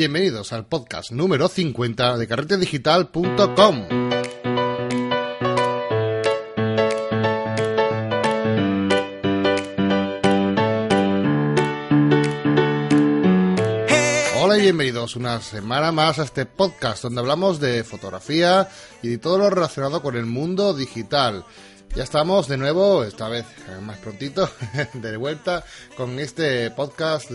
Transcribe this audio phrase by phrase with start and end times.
[0.00, 3.84] Bienvenidos al podcast número 50 de carretedigital.com.
[14.40, 18.70] Hola y bienvenidos una semana más a este podcast donde hablamos de fotografía
[19.02, 21.44] y de todo lo relacionado con el mundo digital.
[21.94, 24.48] Ya estamos de nuevo, esta vez eh, más prontito,
[24.94, 25.64] de vuelta
[25.96, 27.32] con este podcast.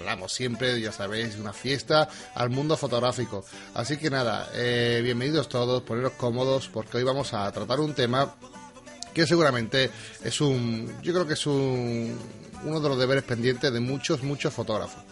[0.00, 3.44] Hablamos siempre, ya sabéis, una fiesta al mundo fotográfico.
[3.74, 8.34] Así que nada, eh, bienvenidos todos, poneros cómodos porque hoy vamos a tratar un tema
[9.14, 9.88] que seguramente
[10.24, 12.18] es un, yo creo que es un,
[12.64, 15.04] uno de los deberes pendientes de muchos, muchos fotógrafos.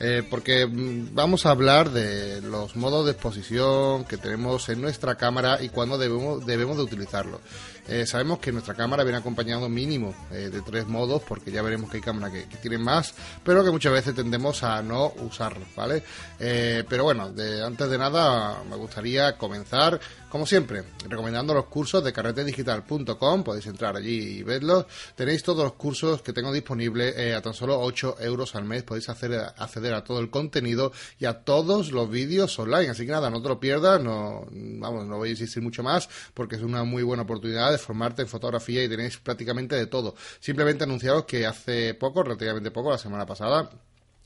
[0.00, 5.16] Eh, porque mm, vamos a hablar de los modos de exposición que tenemos en nuestra
[5.16, 7.40] cámara y cuándo debemos, debemos de utilizarlo.
[7.88, 11.90] Eh, sabemos que nuestra cámara viene acompañado mínimo eh, de tres modos, porque ya veremos
[11.90, 16.02] que hay cámaras que, tienen más, pero que muchas veces tendemos a no usarlos, ¿vale?
[16.38, 22.12] pero bueno, de, antes de nada me gustaría comenzar, como siempre, recomendando los cursos de
[22.12, 24.86] carretedigital.com, podéis entrar allí y verlos.
[25.14, 29.08] Tenéis todos los cursos que tengo disponibles a tan solo 8 euros al mes, podéis
[29.08, 32.90] hacer, acceder a todo el contenido y a todos los vídeos online.
[32.90, 36.08] Así que nada, no te lo pierdas, no, vamos, no voy a insistir mucho más
[36.34, 40.14] porque es una muy buena oportunidad formarte en fotografía y tenéis prácticamente de todo.
[40.40, 43.70] Simplemente anunciaros que hace poco, relativamente poco, la semana pasada,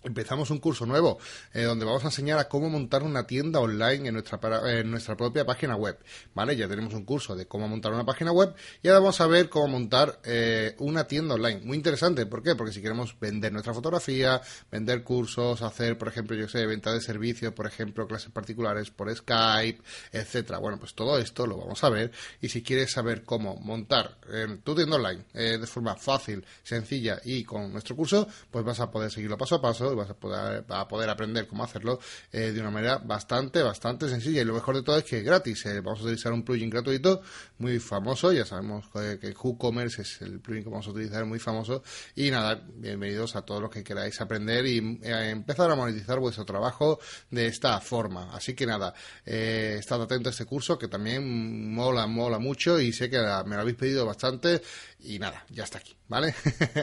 [0.04, 1.18] Empezamos un curso nuevo
[1.52, 4.40] eh, donde vamos a enseñar a cómo montar una tienda online en nuestra,
[4.80, 5.96] en nuestra propia página web.
[6.34, 6.56] ¿Vale?
[6.56, 9.48] Ya tenemos un curso de cómo montar una página web y ahora vamos a ver
[9.48, 11.60] cómo montar eh, una tienda online.
[11.64, 12.26] Muy interesante.
[12.26, 12.56] ¿Por qué?
[12.56, 14.40] Porque si queremos vender nuestra fotografía,
[14.72, 19.14] vender cursos, hacer, por ejemplo, yo sé, venta de servicios, por ejemplo, clases particulares por
[19.14, 20.58] Skype, etcétera.
[20.58, 22.10] Bueno, pues todo esto lo vamos a ver.
[22.40, 27.44] Y si quieres saber cómo montar eh, tu tienda online de forma fácil, sencilla y
[27.44, 31.46] con nuestro curso, pues vas a poder seguirlo paso a paso vas a poder, aprender
[31.46, 31.98] cómo hacerlo
[32.32, 34.42] eh, de una manera bastante, bastante sencilla.
[34.42, 35.66] Y lo mejor de todo es que es gratis.
[35.66, 37.22] Eh, vamos a utilizar un plugin gratuito
[37.58, 38.32] muy famoso.
[38.32, 41.82] Ya sabemos que, WooCommerce es el plugin que vamos a utilizar, muy famoso.
[42.14, 46.44] Y nada, bienvenidos a todos los que queráis aprender y eh, empezar a monetizar vuestro
[46.44, 46.98] trabajo
[47.30, 48.34] de esta forma.
[48.34, 48.94] Así que nada,
[49.24, 53.56] eh, estad atento a este curso que también mola, mola mucho y sé que me
[53.56, 54.62] lo habéis pedido bastante.
[55.00, 56.34] Y nada, ya está aquí, ¿vale?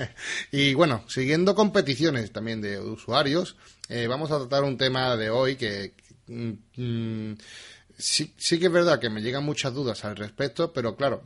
[0.51, 3.55] y bueno, siguiendo competiciones también de usuarios,
[3.87, 5.93] eh, vamos a tratar un tema de hoy que...
[6.27, 7.37] Mm, mm,
[7.97, 11.23] sí, sí que es verdad que me llegan muchas dudas al respecto, pero claro,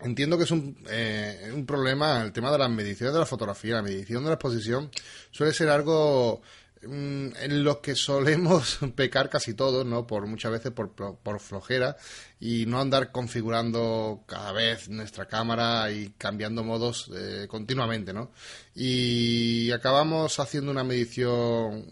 [0.00, 3.76] entiendo que es un, eh, un problema el tema de las mediciones de la fotografía.
[3.76, 4.90] La medición de la exposición
[5.30, 6.42] suele ser algo
[6.82, 10.06] en los que solemos pecar casi todos, ¿no?
[10.06, 11.96] Por muchas veces por, por, flojera
[12.40, 18.32] y no andar configurando cada vez nuestra cámara y cambiando modos eh, continuamente, ¿no?
[18.74, 21.86] Y acabamos haciendo una medición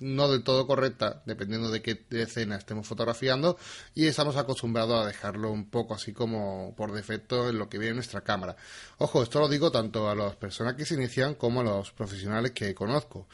[0.00, 3.56] no del todo correcta, dependiendo de qué escena estemos fotografiando,
[3.94, 7.90] y estamos acostumbrados a dejarlo un poco así como por defecto en lo que viene
[7.90, 8.56] en nuestra cámara.
[8.98, 12.52] Ojo, esto lo digo tanto a las personas que se inician como a los profesionales
[12.52, 13.28] que conozco.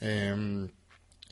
[0.00, 0.68] Em,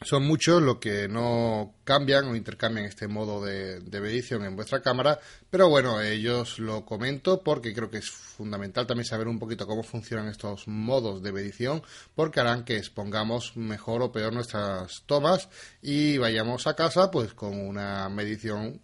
[0.05, 5.21] son muchos los que no cambian o intercambian este modo de, medición en vuestra cámara,
[5.50, 9.83] pero bueno, ellos lo comento porque creo que es fundamental también saber un poquito cómo
[9.83, 11.83] funcionan estos modos de medición,
[12.15, 15.49] porque harán que expongamos mejor o peor nuestras tomas
[15.83, 18.81] y vayamos a casa pues con una medición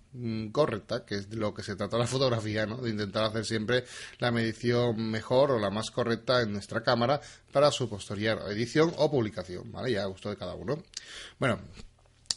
[0.53, 2.79] correcta, que es de lo que se trata la fotografía, ¿no?
[2.79, 3.85] De intentar hacer siempre
[4.19, 7.21] la medición mejor o la más correcta en nuestra cámara
[7.53, 9.93] para su posterior edición o publicación, ¿vale?
[9.93, 10.83] Ya a gusto de cada uno.
[11.39, 11.61] Bueno,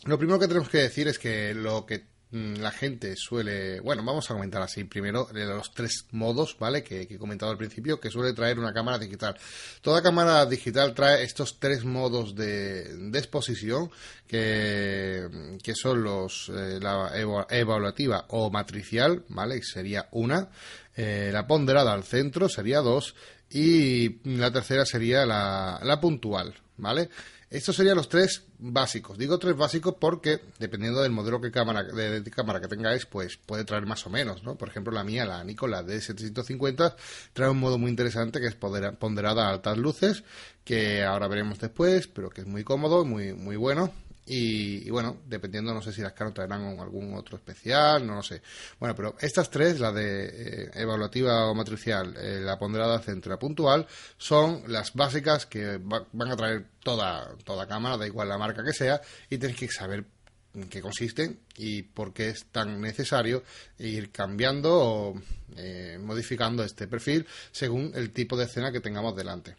[0.06, 4.04] lo primero que tenemos que decir es que lo que mm, la gente suele, bueno,
[4.06, 6.82] vamos a comentar así primero los tres modos, ¿vale?
[6.82, 9.38] Que, he comentado al principio, que suele traer una cámara digital.
[9.82, 13.92] Toda cámara digital trae estos tres modos de, exposición,
[14.28, 17.12] que, que, son los, eh, la
[17.50, 19.62] evaluativa o matricial, ¿vale?
[19.62, 20.50] Sería una,
[20.96, 23.14] eh, la ponderada al centro sería dos,
[23.50, 27.10] y la tercera sería la, la puntual, ¿vale?
[27.52, 29.18] Estos serían los tres básicos.
[29.18, 33.66] Digo tres básicos porque, dependiendo del modelo que cámara, de, cámara que tengáis, pues puede
[33.66, 34.56] traer más o menos, ¿no?
[34.56, 36.96] Por ejemplo, la mía, la Nikon, la D750,
[37.34, 40.24] trae un modo muy interesante que es ponderada a altas luces,
[40.64, 43.92] que ahora veremos después, pero que es muy cómodo, muy, muy bueno.
[44.26, 48.42] Y, bueno, dependiendo, no sé si las caras traerán algún otro especial, no lo sé.
[48.80, 53.34] Bueno, pero estas tres, la de eh, evaluativa o matricial, eh, la ponderada centro y
[53.34, 53.88] la puntual,
[54.18, 58.74] son las básicas que van a traer toda, toda cámara, da igual la marca que
[58.74, 60.06] sea, y tenéis que saber
[60.54, 63.44] en qué consisten y por qué es tan necesario
[63.80, 65.22] ir cambiando o
[65.56, 69.56] eh, modificando este perfil según el tipo de escena que tengamos delante.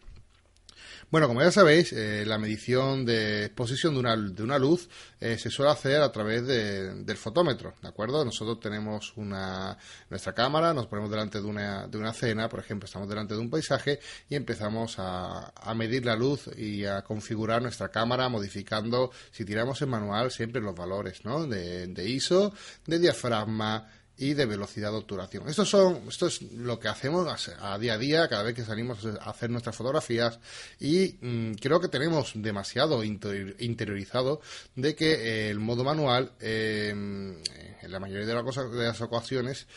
[1.13, 4.89] Bueno, como ya sabéis, eh, la medición de exposición de una, de una luz
[5.19, 8.25] eh, se suele hacer a través del fotómetro, ¿de acuerdo?
[8.25, 9.77] Nosotros tenemos una,
[10.09, 13.41] nuestra cámara, nos ponemos delante de una, de una cena, por ejemplo, estamos delante de
[13.41, 19.45] un paisaje y empezamos a, medir la luz y a configurar nuestra cámara modificando, si
[19.45, 21.45] tiramos en manual, siempre los valores, ¿no?
[21.45, 22.55] De, de ISO,
[22.87, 23.87] de diafragma,
[24.17, 25.47] y de velocidad de obturación.
[25.49, 29.05] Esto, son, esto es lo que hacemos a, día a día, cada vez que salimos
[29.05, 30.39] a hacer nuestras fotografías
[30.79, 34.41] y mm, creo que tenemos demasiado interiorizado
[34.75, 39.67] de que eh, el modo manual, eh, en la mayoría de, de las ocasiones,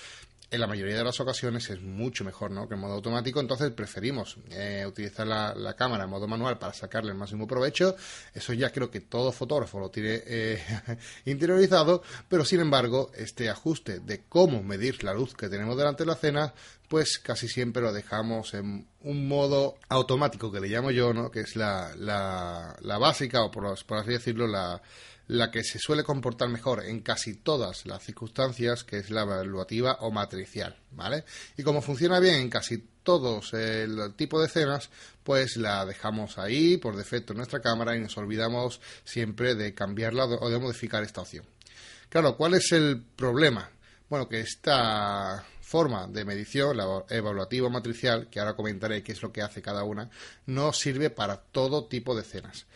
[0.51, 2.69] en la mayoría de las ocasiones es mucho mejor ¿no?
[2.69, 7.11] que en modo automático, entonces preferimos eh, utilizar la, cámara en modo manual para sacarle
[7.11, 7.97] el máximo provecho.
[8.33, 10.63] Eso ya creo que todo fotógrafo lo tiene eh,
[11.25, 16.07] interiorizado, pero sin embargo, este ajuste de cómo medir la luz que tenemos delante de
[16.07, 16.55] la cena,
[16.89, 21.31] pues casi siempre lo dejamos en un modo automático que le llamo yo, ¿no?
[21.31, 24.81] que es la, la, básica o por, así decirlo, la
[25.29, 29.99] la que se suele comportar mejor en casi todas las circunstancias, que es la evaluativa
[30.01, 31.25] o matricial, ¿vale?
[31.57, 34.89] Y como funciona bien en casi todos el tipo de escenas,
[35.25, 40.27] pues la dejamos ahí por defecto en nuestra cámara y nos olvidamos siempre de cambiarla
[40.27, 41.45] o de modificar esta opción.
[42.09, 43.71] Claro, ¿cuál es el problema?
[44.09, 49.33] Bueno, que esta forma de medición, la evaluativa matricial, que ahora comentaré qué es lo
[49.33, 50.09] que hace cada una,
[50.47, 52.67] no sirve para todo tipo de escenas.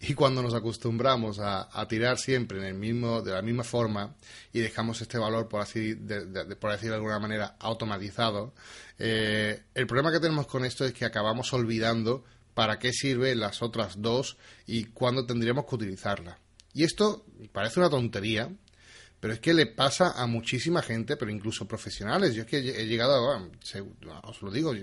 [0.00, 4.16] Y cuando nos acostumbramos a, tirar siempre en el mismo, de la misma forma
[4.52, 8.52] y dejamos este valor, por así de, por decir de alguna manera, automatizado,
[8.98, 13.62] eh, el problema que tenemos con esto es que acabamos olvidando para qué sirven las
[13.62, 16.40] otras dos y cuándo tendríamos que utilizarla.
[16.72, 18.50] Y esto parece una tontería,
[19.24, 22.34] pero es que le pasa a muchísima gente, pero incluso profesionales.
[22.34, 23.42] Yo es que he llegado, a,
[24.24, 24.74] os lo digo,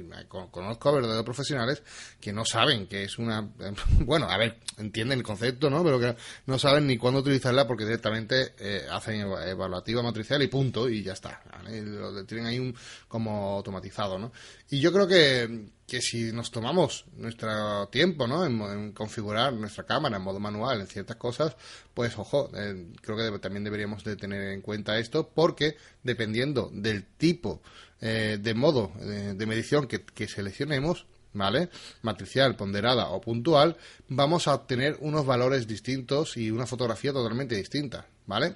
[0.49, 1.83] conozco a verdaderos profesionales
[2.19, 3.47] que no saben que es una,
[3.99, 5.83] bueno, a ver, entienden el concepto, ¿no?
[5.83, 6.15] Pero que
[6.47, 11.13] no saben ni cuándo utilizarla porque directamente eh, hacen evaluativa matricial y punto, y ya
[11.13, 11.39] está.
[11.69, 12.75] Lo tienen ahí un,
[13.07, 14.31] como automatizado, ¿no?
[14.71, 18.45] Y yo creo que, que si nos tomamos nuestro tiempo ¿no?
[18.45, 21.57] en, configurar nuestra cámara en modo manual en ciertas cosas,
[21.93, 27.03] pues ojo, eh, creo que también deberíamos de tener en cuenta esto porque dependiendo del
[27.03, 27.61] tipo
[27.99, 31.67] eh, de modo eh, de medición que, seleccionemos, ¿vale?
[32.03, 33.75] Matricial, ponderada o puntual,
[34.07, 38.55] vamos a obtener unos valores distintos y una fotografía totalmente distinta, ¿vale?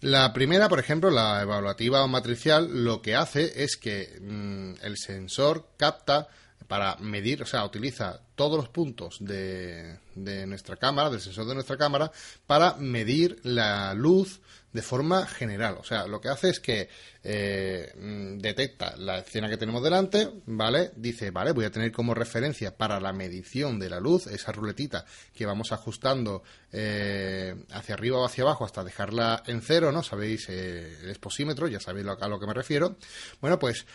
[0.00, 4.96] La primera, por ejemplo, la evaluativa o matricial, lo que hace es que mm, el
[4.98, 6.26] sensor capta
[6.66, 11.54] para medir, o sea, utiliza todos los puntos de, de, nuestra cámara, del sensor de
[11.54, 12.10] nuestra cámara,
[12.46, 14.40] para medir la luz
[14.74, 15.76] de forma general.
[15.78, 16.88] O sea, lo que hace es que
[17.22, 20.90] eh, mm, detecta la escena que tenemos delante, ¿vale?
[20.96, 25.06] Dice, vale, voy a tener como referencia para la medición de la luz esa ruletita
[25.32, 26.42] que vamos ajustando
[26.72, 30.02] eh, hacia arriba o hacia abajo hasta dejarla en cero, ¿no?
[30.02, 32.96] Sabéis eh, el exposímetro, ya sabéis a lo que me refiero.
[33.40, 33.86] Bueno, pues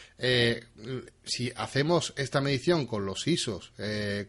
[1.25, 3.73] si hacemos esta medición con los ISOs,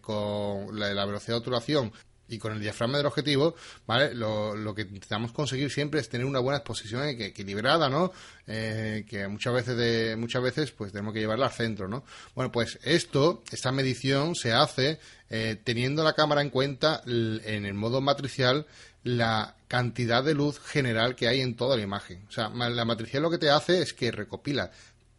[0.00, 1.92] con la, la velocidad de obturación
[2.30, 3.54] y con el diafragma del objetivo,
[3.86, 4.14] ¿vale?
[4.14, 8.12] Lo, lo, que intentamos conseguir siempre es tener una buena exposición equilibrada, ¿no?
[8.46, 12.04] Eh, que muchas veces, de, muchas veces, pues tenemos que llevarla al centro, ¿no?
[12.34, 14.98] Bueno, pues esto, esta medición se hace
[15.28, 18.66] eh, teniendo la cámara en cuenta en el modo matricial
[19.02, 22.24] la cantidad de luz general que hay en toda la imagen.
[22.28, 24.70] O sea, la matricial lo que te hace es que recopila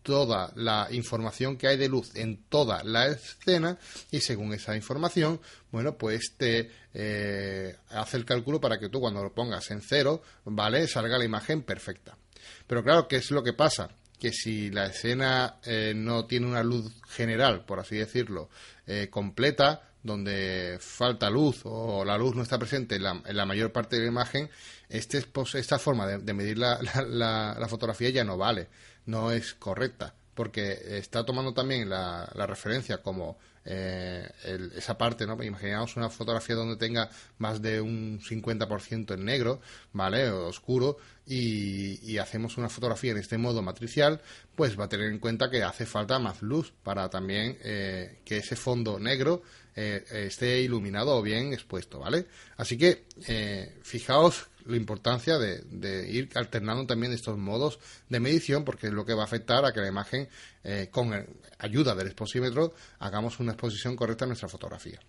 [0.04, 3.78] toda la información que hay de luz en toda la escena
[4.10, 5.40] y según esa información,
[5.72, 10.22] bueno, pues te eh, hace el cálculo para que tú cuando lo pongas en cero,
[10.46, 10.88] ¿vale?
[10.88, 12.18] Salga la imagen perfecta.
[12.68, 13.90] Pero claro, ¿qué es lo que pasa?
[14.20, 18.50] Que si la escena eh, no tiene una luz general, por así decirlo,
[18.88, 23.98] eh, completa, donde falta luz o la luz no está presente en la, mayor parte
[23.98, 24.50] de la imagen,
[24.90, 28.68] este, esta forma de, medir la, la, fotografía ya no vale
[29.06, 34.28] no es correcta, porque está tomando también la, referencia como eh,
[34.76, 35.42] esa parte, ¿no?
[35.44, 39.62] Imaginamos una fotografía donde tenga más de un 50% en negro,
[39.94, 40.30] ¿vale?
[40.30, 44.22] O oscuro, y, hacemos una fotografía en este modo matricial,
[44.56, 48.38] pues va a tener en cuenta que hace falta más luz para también eh, que
[48.38, 49.42] ese fondo negro
[49.76, 52.26] eh, esté iluminado o bien expuesto, ¿vale?
[52.58, 53.06] Así que
[53.84, 59.14] fijaos la importancia de, ir alternando también estos modos de medición porque es lo que
[59.14, 60.28] va a afectar a que la imagen,
[60.64, 61.12] eh, con
[61.60, 65.00] ayuda del exposímetro, hagamos una exposición correcta en nuestra fotografía.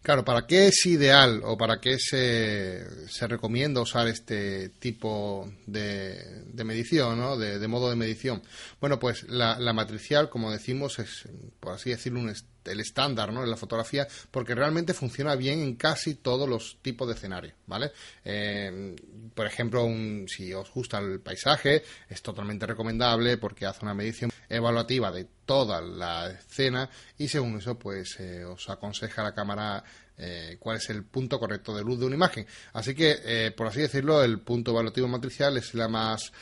[0.00, 6.44] Claro, ¿para qué es ideal o para qué se, se recomienda usar este tipo de,
[6.46, 7.36] de medición, ¿no?
[7.36, 8.40] de, modo de medición?
[8.80, 11.28] Bueno, pues la, la, matricial, como decimos, es,
[11.58, 12.30] por así decirlo, un
[12.68, 13.42] el estándar ¿no?
[13.42, 17.92] en la fotografía porque realmente funciona bien en casi todos los tipos de escenarios, ¿vale?
[18.24, 18.94] Eh,
[19.34, 24.30] por ejemplo, un, si os gusta el paisaje, es totalmente recomendable porque hace una medición
[24.48, 29.82] evaluativa de toda la escena y según eso pues eh, os aconseja la cámara
[30.16, 32.46] eh, cuál es el punto correcto de luz de una imagen.
[32.72, 36.32] Así que, por así decirlo, el punto evaluativo matricial es la más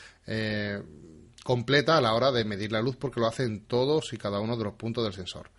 [1.47, 4.41] completa a la hora de medir la luz porque lo hace en todos y cada
[4.41, 5.51] uno de los puntos del sensor.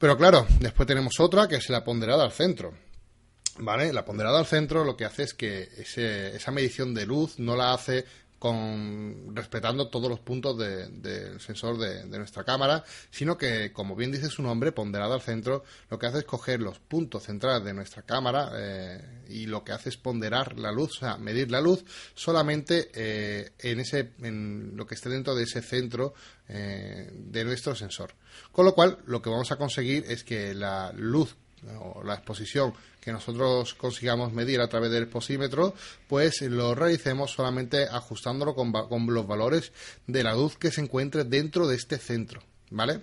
[0.00, 2.72] Pero claro, después tenemos otra que es la ponderada al centro.
[3.58, 3.92] ¿Vale?
[3.92, 7.74] La ponderada al centro lo que hace es que esa medición de luz no la
[7.74, 8.06] hace
[8.40, 14.28] con respetando todos los puntos del sensor de, nuestra cámara, sino que, como bien dice
[14.28, 18.00] su nombre, ponderado al centro, lo que hace es coger los puntos centrales de nuestra
[18.02, 21.84] cámara eh, y lo que hace es ponderar la luz, o sea, medir la luz
[22.14, 26.14] solamente eh, en ese, en lo que esté dentro de ese centro
[26.48, 28.14] eh, de nuestro sensor.
[28.52, 31.36] Con lo cual, lo que vamos a conseguir es que la luz
[31.78, 35.74] o la exposición que nosotros consigamos medir a través del posímetro,
[36.08, 38.72] pues lo realicemos solamente ajustándolo con,
[39.06, 39.72] los valores
[40.06, 43.00] de la luz que se encuentre dentro de este centro, ¿vale?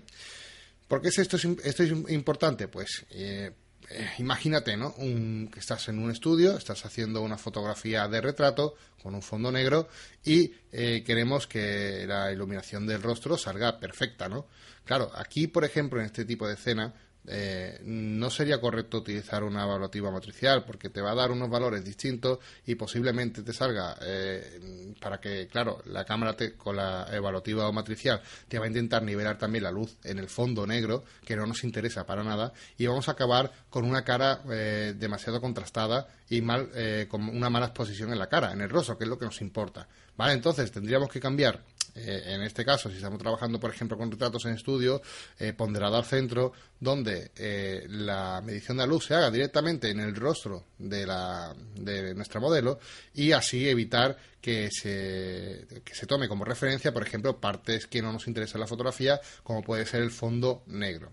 [0.88, 2.68] ¿Por qué es esto, esto es importante?
[2.68, 3.52] Pues eh,
[3.90, 4.94] eh, imagínate, ¿no?
[4.96, 9.88] que estás en un estudio, estás haciendo una fotografía de retrato con un fondo negro
[10.26, 14.48] y eh, queremos que la iluminación del rostro salga perfecta, ¿no?
[14.84, 16.94] Claro, aquí, por ejemplo, en este tipo de escena,
[17.28, 21.84] eh, no sería correcto utilizar una evaluativa matricial porque te va a dar unos valores
[21.84, 27.70] distintos y posiblemente te salga eh, para que, claro, la cámara te, con la evaluativa
[27.72, 31.46] matricial te va a intentar nivelar también la luz en el fondo negro, que no
[31.46, 36.42] nos interesa para nada, y vamos a acabar con una cara eh, demasiado contrastada y
[36.42, 36.70] mal,
[37.08, 39.42] con una mala exposición en la cara, en el rostro, que es lo que nos
[39.42, 39.88] importa.
[40.18, 40.34] ¿Vale?
[40.34, 41.64] Entonces tendríamos que cambiar
[41.98, 45.02] eh, en este caso, si estamos trabajando, por ejemplo, con retratos en estudio,
[45.40, 50.00] eh, ponderado al centro, donde eh, la medición de la luz se haga directamente en
[50.00, 52.80] el rostro de, la, de nuestra modelo
[53.14, 58.14] y así evitar que se, que se tome como referencia, por ejemplo, partes que no
[58.14, 61.12] nos interesan en la fotografía, como puede ser el fondo negro.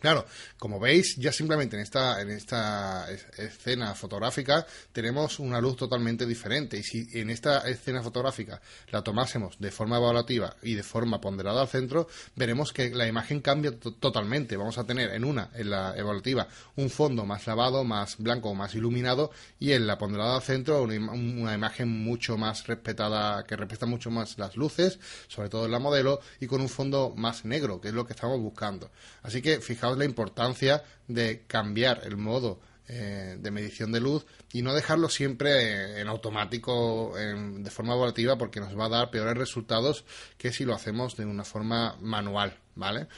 [0.00, 0.26] Claro,
[0.58, 6.78] como veis, ya simplemente en esta, en esta escena fotográfica tenemos una luz totalmente diferente.
[6.78, 11.60] Y si en esta escena fotográfica la tomásemos de forma evaluativa y de forma ponderada
[11.62, 14.56] al centro, veremos que la imagen cambia totalmente.
[14.56, 18.74] Vamos a tener en una, en la evaluativa, un fondo más lavado, más blanco, más
[18.74, 23.86] iluminado, y en la ponderada al centro una, una imagen mucho más respetada, que respeta
[23.86, 27.80] mucho más las luces, sobre todo en la modelo, y con un fondo más negro,
[27.80, 28.90] que es lo que estamos buscando.
[29.22, 34.62] Así que fijaos la importancia de cambiar el modo eh, de medición de luz y
[34.62, 40.04] no dejarlo siempre en automático de forma evaluativa porque nos va a dar peores resultados
[40.38, 43.08] que si lo hacemos de una forma manual, ¿vale?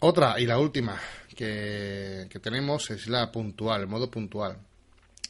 [0.00, 1.00] Otra y la última
[1.34, 4.58] que, que tenemos es la puntual, el modo puntual.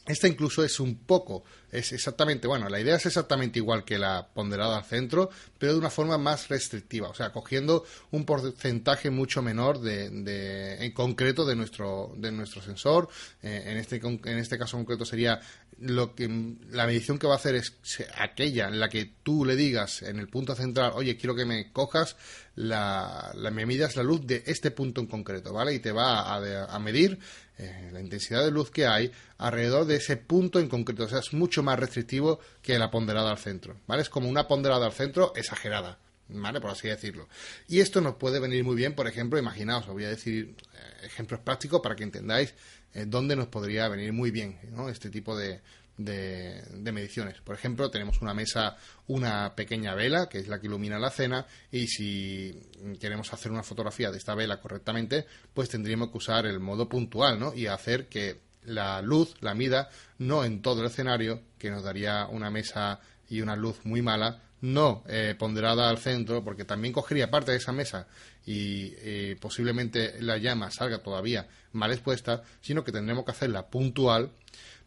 [0.05, 4.27] Esta incluso es un poco, es exactamente, bueno, la idea es exactamente igual que la
[4.33, 9.41] ponderada al centro, pero de una forma más restrictiva, o sea, cogiendo un porcentaje mucho
[9.41, 13.09] menor de, de en concreto de nuestro, de nuestro sensor.
[13.41, 15.39] Eh, en, este, en este caso concreto sería
[15.79, 16.29] lo que
[16.71, 17.73] la medición que va a hacer es
[18.17, 21.71] aquella en la que tú le digas en el punto central, oye, quiero que me
[21.71, 22.15] cojas
[22.55, 25.73] la, me midas la luz de este punto en concreto, ¿vale?
[25.73, 27.19] Y te va a, a medir
[27.57, 31.03] eh, la intensidad de luz que hay alrededor de ese punto en concreto.
[31.03, 34.01] O sea, es mucho más restrictivo que la ponderada al centro, ¿vale?
[34.01, 35.99] Es como una ponderada al centro exagerada.
[36.27, 36.59] ¿Vale?
[36.59, 37.29] Por así decirlo.
[37.67, 41.05] Y esto nos puede venir muy bien, por ejemplo, imaginaos, os voy a decir eh,
[41.05, 42.55] ejemplos prácticos para que entendáis
[42.95, 44.57] eh, dónde nos podría venir muy bien
[44.89, 45.61] este tipo de,
[45.97, 47.39] de, mediciones.
[47.41, 51.45] Por ejemplo, tenemos una mesa, una pequeña vela, que es la que ilumina la cena,
[51.71, 52.59] y si
[52.99, 57.39] queremos hacer una fotografía de esta vela correctamente, pues tendríamos que usar el modo puntual,
[57.39, 57.53] ¿no?
[57.53, 62.27] Y hacer que la luz la mida no en todo el escenario, que nos daría
[62.27, 67.29] una mesa y una luz muy mala, no eh, ponderada al centro, porque también cogería
[67.29, 68.07] parte de esa mesa
[68.45, 74.31] y eh, posiblemente la llama salga todavía mal expuesta, sino que tendremos que hacerla puntual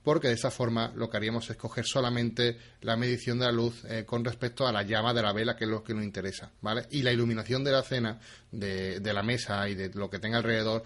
[0.09, 3.85] porque de esa forma lo que haríamos es coger solamente la medición de la luz
[3.85, 6.51] eh, con respecto a la llama de la vela, que es lo que nos interesa,
[6.63, 6.87] ¿vale?
[6.93, 8.19] Y la iluminación de la cena,
[8.51, 10.83] de, la mesa y de lo que tenga alrededor,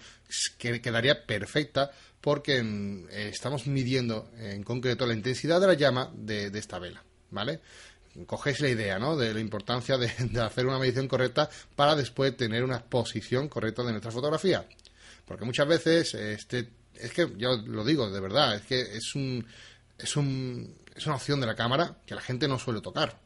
[0.57, 1.89] que quedaría perfecta
[2.19, 7.01] porque eh, estamos midiendo en concreto la intensidad de la llama de, esta vela,
[7.31, 7.61] ¿vale?
[8.25, 9.15] cogéis la idea, ¿no?
[9.15, 13.83] De la importancia de, de, hacer una medición correcta para después tener una exposición correcta
[13.83, 14.67] de nuestra fotografía.
[15.25, 19.45] Porque muchas veces este es que yo lo digo de verdad, es que es un,
[19.97, 23.19] es un, es una opción de la cámara que la gente no suele tocar.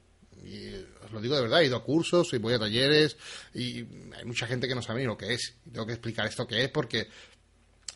[0.44, 3.18] y os lo digo de verdad, he ido a cursos y voy a talleres
[3.54, 3.80] y
[4.14, 5.56] hay mucha gente que no sabe ni lo que es.
[5.72, 7.08] Tengo que explicar esto qué es porque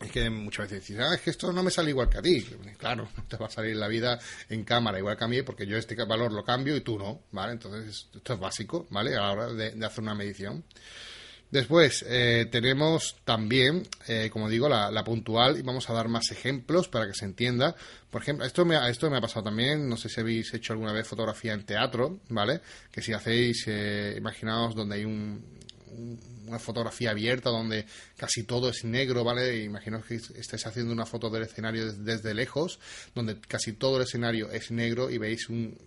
[0.02, 2.22] es que muchas veces dices, ah, es que esto no me sale igual que a
[2.22, 2.42] ti.
[2.78, 5.68] Claro, no te va a salir la vida en cámara igual que a mí, porque
[5.68, 7.54] yo este valor lo cambio y tú no, ¿vale?
[7.54, 9.16] Entonces, esto es básico, ¿vale?
[9.16, 10.64] A la hora de, hacer una medición.
[11.52, 16.88] Después eh, tenemos también, eh, como digo, la, puntual y vamos a dar más ejemplos
[16.88, 17.76] para que se entienda.
[18.10, 20.94] Por ejemplo, esto me, esto me ha pasado también, no sé si habéis hecho alguna
[20.94, 22.62] vez fotografía en teatro, ¿vale?
[22.90, 25.44] Que si hacéis, eh, imaginaos donde hay un,
[26.48, 29.64] una fotografía abierta donde casi todo es negro, ¿vale?
[29.64, 32.80] Imagino que estáis haciendo una foto del escenario desde lejos,
[33.14, 35.78] donde casi todo el escenario es negro y veis un,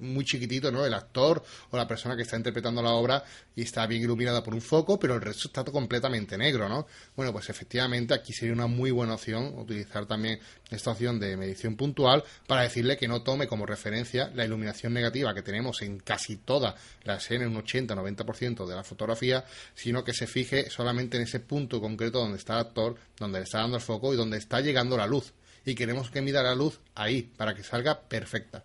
[0.00, 0.84] muy chiquitito, ¿no?
[0.84, 3.24] El actor o la persona que está interpretando la obra
[3.56, 6.86] y está bien iluminada por un foco, pero el resto está completamente negro, ¿no?
[7.16, 10.38] Bueno, pues efectivamente aquí sería una muy buena opción utilizar también
[10.70, 15.34] esta opción de medición puntual para decirle que no tome como referencia la iluminación negativa
[15.34, 16.74] que tenemos en casi toda
[17.04, 21.80] la escena, un 80-90% de la fotografía, sino que se fije solamente en ese punto
[21.80, 24.96] concreto donde está el actor, donde le está dando el foco y donde está llegando
[24.96, 25.32] la luz
[25.64, 28.64] y queremos que mida la luz ahí para que salga perfecta,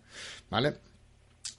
[0.50, 0.76] ¿vale?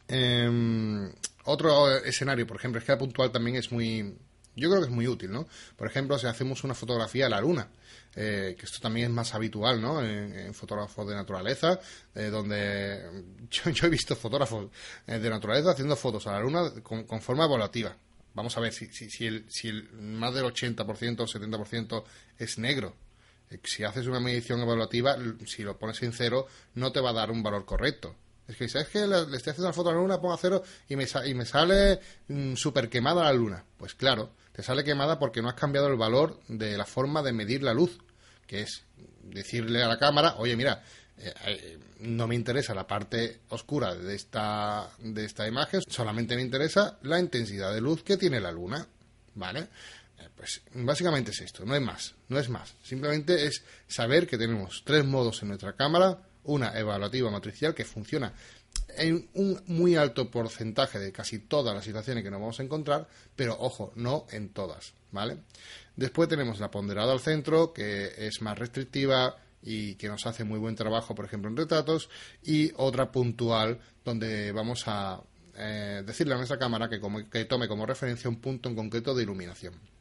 [0.09, 1.11] Em,
[1.45, 4.17] otro escenario, por ejemplo, es que la puntual también es muy,
[4.57, 5.47] yo creo que es muy útil, ¿no?
[5.77, 7.69] Por ejemplo, si hacemos una fotografía a la luna,
[8.15, 10.05] eh, que esto también es más habitual, ¿no?
[10.05, 11.81] En, fotógrafos de naturaleza,
[12.15, 14.69] eh, donde yo, he visto fotógrafos
[15.07, 17.97] eh, de naturaleza haciendo fotos a la luna con, forma evaluativa.
[18.35, 22.05] Vamos a ver si, si, el más del 80% o 70%
[22.39, 22.95] es negro
[23.65, 25.17] si haces una medición evaluativa,
[25.47, 28.15] si lo pones en cero, no te va a dar un valor correcto.
[28.47, 30.63] Es que, ¿sabes que le, estoy haciendo una foto a la luna, pongo a cero
[30.89, 33.65] y me, y me sale mm, súper quemada la luna?
[33.77, 37.33] Pues claro, te sale quemada porque no has cambiado el valor de la forma de
[37.33, 37.99] medir la luz,
[38.47, 38.83] que es
[39.23, 40.83] decirle a la cámara, oye, mira,
[41.19, 46.43] eh, eh, no me interesa la parte oscura de esta, de esta imagen, solamente me
[46.43, 48.87] interesa la intensidad de luz que tiene la luna,
[49.35, 49.69] ¿vale?
[50.41, 52.75] Pues básicamente es esto, no es más, no es más.
[52.83, 58.33] Simplemente es saber que tenemos tres modos en nuestra cámara, una evaluativa matricial que funciona
[58.97, 63.07] en un muy alto porcentaje de casi todas las situaciones que nos vamos a encontrar,
[63.37, 65.43] pero ojo, no en todas, ¿vale?
[65.95, 70.59] Después tenemos la ponderada al centro, que es más restrictiva y que nos hace muy
[70.59, 72.09] buen trabajo, por ejemplo, en retratos,
[72.43, 75.21] y otra puntual, donde vamos a
[75.55, 76.99] eh, decirle a nuestra cámara que,
[77.31, 80.00] que tome como referencia un punto en concreto de iluminación.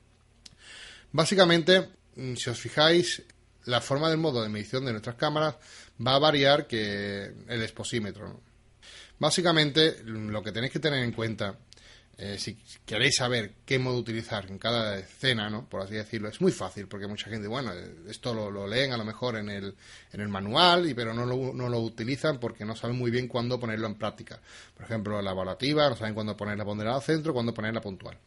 [1.12, 3.24] Básicamente, mm, si os fijáis,
[3.65, 5.56] la forma del modo de medición de nuestras cámaras
[6.06, 8.41] va a variar que el exposímetro.
[9.19, 11.58] Básicamente, lo que tenéis que tener en cuenta,
[12.17, 15.67] eh, si queréis saber qué modo utilizar en cada escena, ¿no?
[15.67, 17.72] por así decirlo, es muy fácil, porque mucha gente, bueno,
[18.08, 19.76] esto lo, leen a lo mejor en el,
[20.13, 23.28] en el manual, y, pero no lo, no lo utilizan porque no saben muy bien
[23.28, 24.39] cuándo ponerlo en práctica.
[24.76, 27.82] Por ejemplo, la evaluativa, no saben cuándo poner la ponderada al centro, cuándo poner la
[27.82, 28.17] puntual.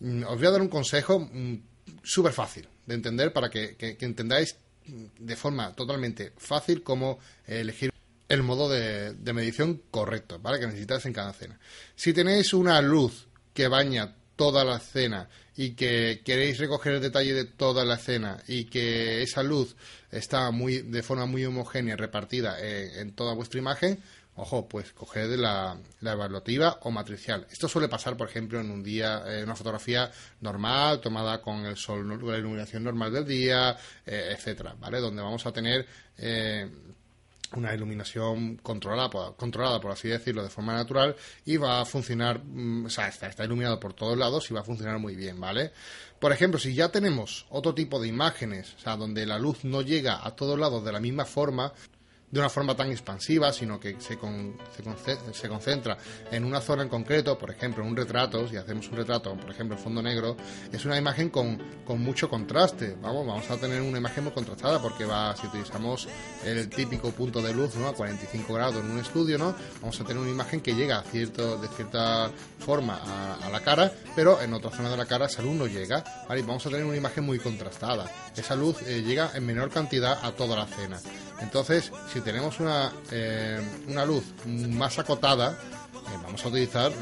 [0.00, 1.54] Mm, os voy a dar un consejo mm,
[2.02, 7.92] súper fácil de entender para que, entendáis de forma totalmente fácil cómo elegir
[8.28, 10.60] el modo de, medición correcto, ¿vale?
[10.60, 11.58] Que necesitáis en cada escena.
[11.96, 17.34] Si tenéis una luz que baña toda la escena y que queréis recoger el detalle
[17.34, 19.76] de toda la escena y que esa luz
[20.10, 24.00] está muy de forma muy homogénea repartida en toda vuestra imagen,
[24.42, 27.46] Ojo, pues coged la, la, evaluativa o matricial.
[27.50, 31.76] Esto suele pasar, por ejemplo, en un día, en una fotografía normal, tomada con el
[31.76, 33.76] sol, la iluminación normal del día,
[34.06, 34.98] eh, etcétera, ¿vale?
[34.98, 36.66] Donde vamos a tener eh,
[37.54, 42.86] una iluminación controlada, controlada, por así decirlo, de forma natural y va a funcionar, mm,
[42.86, 45.72] o sea, está iluminado por todos lados y va a funcionar muy bien, ¿vale?
[46.18, 49.82] Por ejemplo, si ya tenemos otro tipo de imágenes, o sea, donde la luz no
[49.82, 51.74] llega a todos lados de la misma forma,
[52.30, 54.18] de una forma tan expansiva, sino que se,
[55.32, 55.98] se, concentra
[56.30, 59.76] en una zona en concreto, por ejemplo, un retrato, si hacemos un retrato, por ejemplo,
[59.76, 60.36] en fondo negro,
[60.72, 64.80] es una imagen con, con mucho contraste, vamos, vamos a tener una imagen muy contrastada
[64.80, 66.08] porque va, si utilizamos
[66.44, 67.88] el típico punto de luz, ¿no?
[67.88, 69.54] A 45 grados en un estudio, ¿no?
[69.80, 73.00] Vamos a tener una imagen que llega de cierta forma
[73.42, 76.42] a, la cara, pero en otra zona de la cara esa luz no llega, ¿vale?
[76.42, 78.10] vamos a tener una imagen muy contrastada.
[78.36, 81.00] Esa luz eh, llega en menor cantidad a toda la escena.
[81.40, 85.58] Entonces, si tenemos una, eh, una luz más acotada,
[86.10, 86.92] eh, vamos a utilizar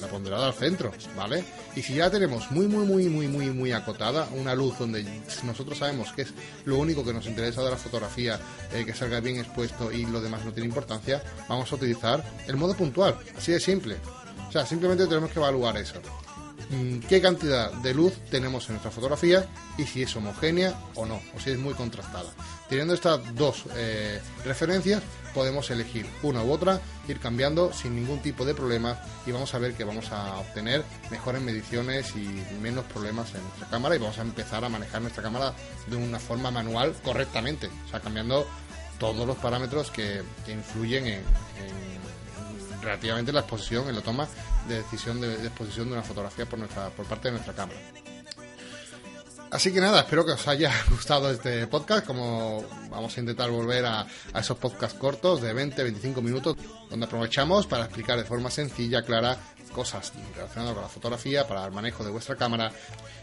[0.00, 1.44] la, ponderada al centro, ¿vale?
[1.76, 5.04] Y si ya tenemos muy, muy, muy, muy, muy, muy acotada, una luz donde
[5.44, 8.38] nosotros sabemos que es lo único que nos interesa de la fotografía,
[8.72, 12.56] eh, que salga bien expuesto y lo demás no tiene importancia, vamos a utilizar el
[12.56, 13.96] modo puntual, así de simple.
[14.48, 16.00] O sea, simplemente tenemos que evaluar eso.
[16.70, 19.46] Mm, qué cantidad de luz tenemos en nuestra fotografía
[19.78, 22.30] y si es homogénea o no, o si es muy contrastada.
[22.72, 25.02] Teniendo estas dos eh, referencias,
[25.34, 29.58] podemos elegir una u otra, ir cambiando sin ningún tipo de problema y vamos a
[29.58, 34.16] ver que vamos a obtener mejores mediciones y menos problemas en nuestra cámara y vamos
[34.16, 35.52] a empezar a manejar nuestra cámara
[35.86, 38.46] de una forma manual correctamente, o sea, cambiando
[38.98, 41.22] todos los parámetros que, influyen en,
[42.80, 44.26] relativamente la exposición, en la toma
[44.66, 47.78] de decisión de, exposición de una fotografía por, nuestra, por parte de nuestra cámara.
[49.52, 53.84] Así que nada, espero que os haya gustado este podcast, como vamos a intentar volver
[53.84, 56.56] a, esos podcasts cortos de 20-25 minutos,
[56.88, 59.36] donde aprovechamos para explicar de forma sencilla, clara,
[59.74, 62.72] cosas relacionadas con la fotografía, para el manejo de vuestra cámara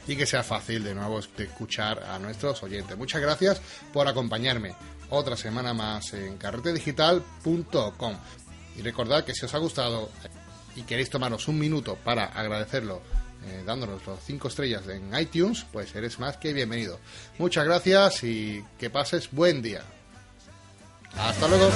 [0.08, 2.96] y que sea fácil de nuevo de escuchar a nuestros oyentes.
[2.96, 3.60] Muchas gracias
[3.92, 4.76] por acompañarme
[5.10, 8.14] otra semana más en carretedigital.com.
[8.78, 10.12] Y recordad que si os ha gustado
[10.76, 13.02] y queréis tomaros un minuto para agradecerlo
[13.46, 17.00] eh, dándonos los 5 estrellas en iTunes, pues eres más que bienvenido.
[17.38, 19.82] Muchas gracias y que pases buen día.
[21.18, 21.70] Hasta luego.